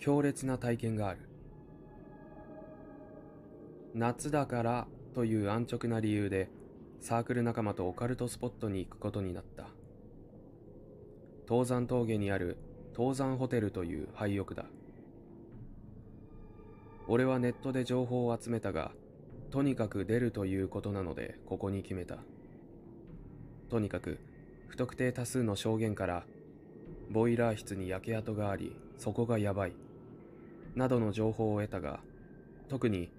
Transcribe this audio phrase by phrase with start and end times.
[0.00, 1.20] 強烈な体験がある。
[3.94, 6.48] 夏だからという安直な理由で
[7.00, 9.66] サークル仲間とオカルトスポットに行くことになった。
[11.46, 12.56] 登山峠にある
[12.94, 14.64] 登山ホテルという廃屋だ。
[17.06, 18.92] 俺はネットで情報を集めたが
[19.50, 22.16] とにかく出るということなのでここに決めた。
[23.68, 24.18] とにかく
[24.68, 26.24] 不特定多数の証言から
[27.10, 29.72] ボイラー室に焼け跡がありそこがやばい。
[30.74, 32.00] などの情報を得たが
[32.68, 33.10] 特に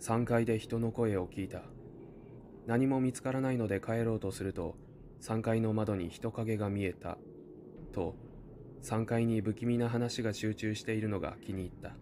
[0.00, 1.62] 3階で人の声を聞いた。
[2.66, 4.76] 何も見つからないので帰ろうとすると
[5.22, 7.18] 3階の窓に人影が見えた。
[7.92, 8.14] と
[8.82, 11.92] 3階に不気味な話が集中しているのが気に入った。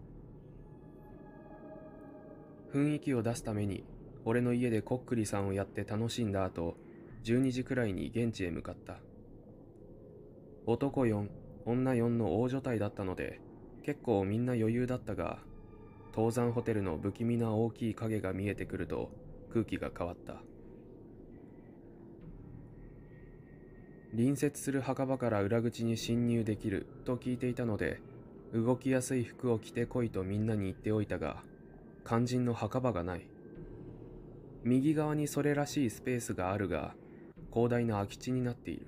[2.73, 3.85] 雰囲気を出すために
[4.25, 6.75] 俺の家でこっくりさんをやって楽しんだ後
[7.23, 8.97] 12時くらいに現地へ向かった。
[10.67, 11.27] 男4
[11.65, 13.39] 女4の大所帯だったので
[13.85, 15.37] 結構みんな余裕だったが
[16.07, 19.11] 登山ホテルの不気味な大きい影が見えてくると
[19.53, 20.37] 空気が変わった。
[24.11, 28.01] 隣接する墓場から裏口に侵入できると聞いていたので
[28.53, 31.43] 動きやすい服を着てこいとみんなに言っておいたが
[32.07, 33.27] 肝心の墓場がない。
[34.63, 36.95] 右側にそれらしいスペースがあるが
[37.53, 38.87] 広大な空き地になっている。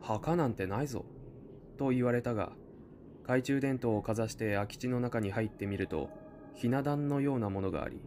[0.00, 1.04] 墓なんてないぞ
[1.78, 2.52] と言われたが
[3.26, 6.10] 懐中電灯をかざして空き地の中に入ってみると
[6.54, 8.00] ひな壇のようなものがあり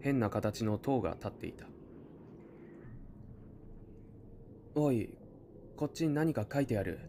[0.00, 1.64] 変な形の塔が立っていた。
[4.74, 5.16] おい
[5.76, 7.00] こっちに何か書いてある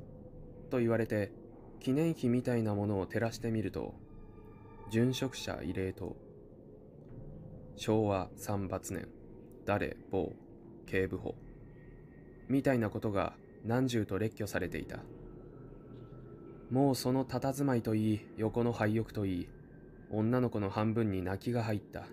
[0.69, 1.33] と言われて
[1.81, 3.95] 記念碑みたいなものを照らしてみると
[4.89, 6.15] 殉職者慰霊塔。
[7.75, 9.09] 昭和三罰年
[9.65, 10.31] 誰某
[10.85, 11.35] 警部補。
[12.47, 13.33] みたいなことが
[13.65, 14.99] 何十と列挙されていた。
[16.71, 19.49] もうその佇まいといい横の廃屋といい
[20.09, 22.05] 女の子の半分に泣きが入った。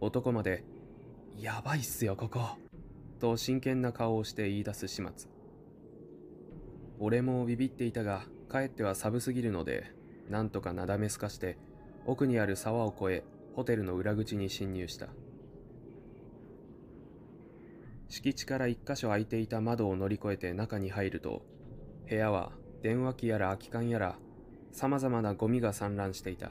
[0.00, 0.64] 男まで
[1.38, 2.40] 「やばいっすよここ」
[3.18, 5.28] と真剣な顔をして言い出す始末。
[7.00, 9.92] 俺もビビっていたがかえっては寒すぎるので
[10.30, 11.58] なんとかなだめすかして
[12.06, 15.08] 奥にある沢を越えホテルの裏口に侵入した。
[18.08, 21.42] 敷地から一箇所開いていた窓を乗り越えて中に入ると
[22.08, 22.52] 部屋は
[22.82, 24.16] 電話機やら空き缶やら
[24.72, 26.50] 様々なゴミが散乱していた。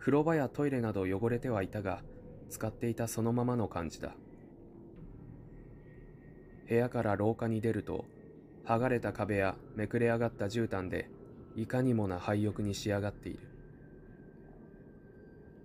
[0.00, 2.02] 風呂場やトイレなど汚れてはいたが
[2.50, 4.16] 使っていたそのままの感じだ。
[6.68, 8.06] 部屋から廊下に出ると
[8.64, 11.08] 剥がれた壁やめくれ上がった絨毯で
[11.54, 13.38] いかにもな廃屋に仕上がっている。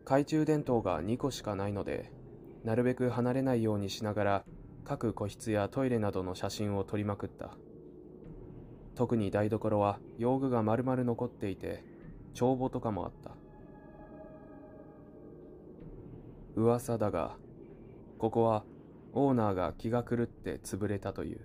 [0.03, 2.11] 懐中電灯が2個しかないので
[2.63, 4.45] なるべく離れないようにしながら
[4.85, 7.57] 各個室やトイレなどの写真を撮りまくった。
[8.97, 11.83] 特に台所は用具が丸々残っていて
[12.33, 13.31] 帳簿とかもあった。
[16.55, 17.35] 噂だが
[18.17, 18.63] ここは
[19.13, 21.41] オーナーが気が狂って潰れたという。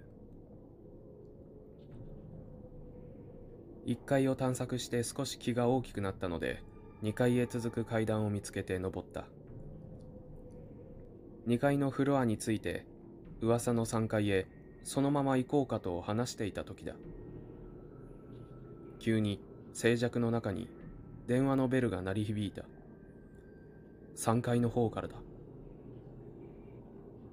[3.87, 6.63] 1階を探索して少し気が大きくなったので
[7.03, 9.27] 2階へ続く階段を見つけて登った。
[11.47, 12.87] 2階のフロアについて
[13.43, 14.47] 噂の3階へ
[14.85, 16.95] そのまま行こうかと話していた時だ。
[19.03, 19.41] 急に
[19.73, 20.69] 静寂の中に
[21.27, 22.63] 電話のベルが鳴り響いた。
[24.17, 25.17] 3階の方からだ。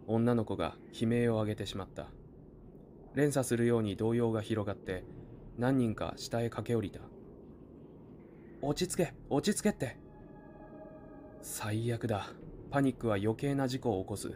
[0.07, 2.07] 女の子が悲鳴を上げてしまった。
[3.13, 5.03] 連鎖するように動揺が広がって
[5.59, 7.01] 何人か下へ駆け下りた。
[8.63, 9.97] 落ち着け落ち着けって。
[11.43, 12.31] 最悪だ。
[12.71, 14.33] パニックは余計な事故を起こす。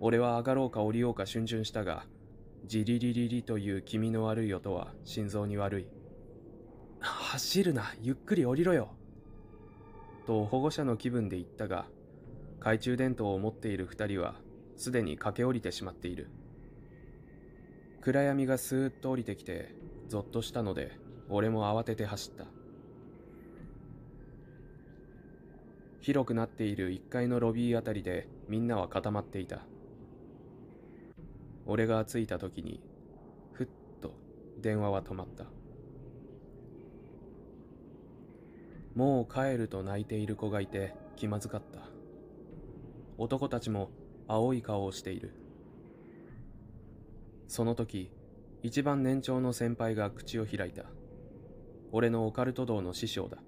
[0.00, 2.06] 俺は上がろうか降りようか逡巡したが
[2.64, 5.99] ジリリリリという気味の悪い音は心臓に悪い。
[7.32, 8.88] 走るなゆっくり降りろよ。
[10.26, 11.86] と保護者の気分で言ったが
[12.58, 14.34] 懐中電灯を持っている二人は
[14.76, 16.28] すでに駆け下りてしまっている。
[18.00, 19.72] 暗闇がスーッと降りてきて
[20.08, 20.90] ゾッとしたので
[21.28, 22.46] 俺も慌てて走った。
[26.00, 29.60] 広くなっている1階のロビーあたりでみんなは固まっていた。
[31.64, 32.80] 俺が着いた時に
[33.52, 33.68] ふっ
[34.00, 34.14] と
[34.60, 35.44] 電話は止まった。
[38.94, 41.80] もう帰ると泣いている子がいて気まずかった
[43.18, 43.90] 男たちも
[44.26, 45.32] 青い顔をしている
[47.48, 48.10] その時
[48.62, 50.84] 一番年長の先輩が口を開いた。
[51.92, 53.38] 俺のオカルト道の師匠だ。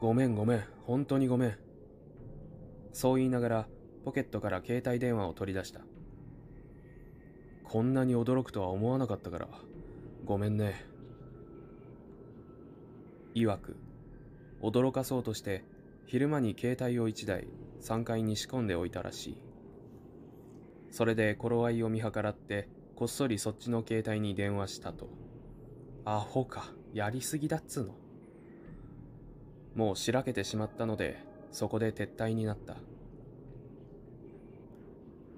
[0.00, 1.58] ごめんごめん、本当にごめん。
[2.92, 3.68] そう言いながら
[4.04, 5.80] ポケットから携帯電話を取り出した。
[7.62, 9.48] こんなに驚くとは思わなかったから、
[10.24, 10.84] ごめんね。
[13.34, 13.76] 曰く、
[14.62, 15.64] 驚かそうとして
[16.06, 17.48] 昼間に携帯を1台
[17.80, 19.42] 3階に仕込んでおいたらしい。
[20.90, 25.08] それで頃合いを見計らってこっそりそっちの携帯に電話したと。
[26.04, 27.94] アホか、やりすぎだっつうの。
[29.74, 31.18] もうしらけてしまったので、
[31.50, 32.76] そこで撤退になった。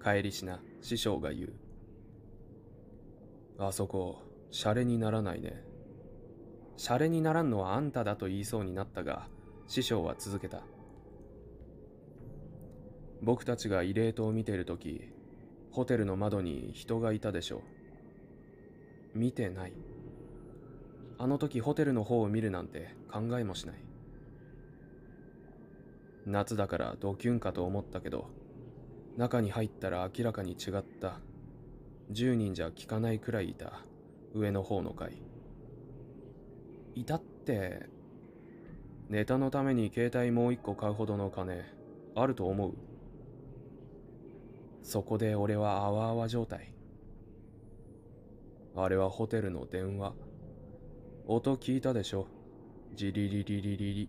[0.02, 1.52] 帰りしな、師匠が言う。
[3.58, 4.19] あそこ、
[4.50, 5.64] シャレにならないね。
[6.76, 9.28] シャレにならんのはあんただと言いそうになったが、
[9.67, 10.62] 師匠は続けた。
[13.23, 15.00] 僕たちが慰霊塔を見ているとき、
[15.70, 17.62] ホテルの窓に人がいたでしょ
[19.14, 19.19] う。
[19.19, 19.73] 見てない。
[21.19, 23.76] あの時ホテルの方を見るなんて考えもしない。
[26.26, 28.29] 夏だからドキュンかと思ったけど、
[29.17, 31.20] 中に入ったら明らかに違った。
[32.12, 33.81] 10人じゃ効かないくらいいた。
[34.34, 35.22] 上の方の階。
[36.96, 37.90] いたって、
[39.10, 41.62] ネタのために携帯もう一個買うほどの金、
[42.14, 42.72] あると思う？
[44.82, 46.72] そこで俺はあわあわ状態。
[48.75, 50.14] あれはホテルの電話。
[51.26, 52.28] 音聞いたでしょ？
[52.94, 54.08] ジリリリリリリ。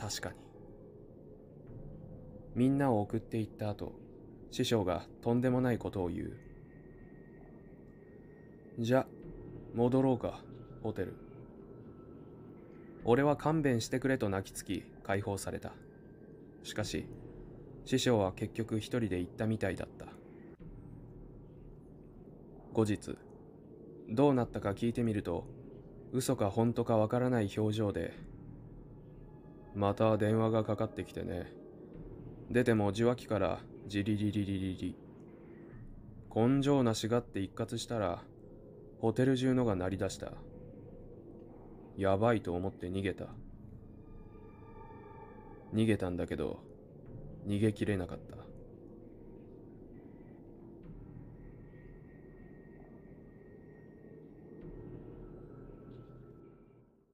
[0.00, 0.36] 確かに。
[2.56, 3.92] みんなを送っていった後、
[4.50, 6.36] 師匠がとんでもないことを言う。
[8.80, 9.06] じゃ、
[9.72, 10.40] 戻ろうか、
[10.86, 11.14] ホテル。
[13.04, 15.72] 俺は勘弁してくれと泣きつき解放された。
[16.62, 17.06] しかし、
[17.84, 20.06] 師匠は結局一人で行ったみたいだった。
[22.72, 23.18] 後日、
[24.08, 25.44] どうなったか聞いてみると、
[26.12, 28.12] 嘘か本当かわからない表情で、
[29.74, 31.52] また電話がかかってきてね。
[32.48, 33.58] 出ても受話器から
[33.88, 34.96] ジリリリリリリ。
[36.32, 38.22] 根性なしがって一括したら、
[39.00, 40.32] ホテル中のが鳴り出した。
[41.96, 43.26] やばいと思って逃げた。
[45.74, 46.60] 逃げたんだけど、
[47.46, 48.45] 逃げきれなかった。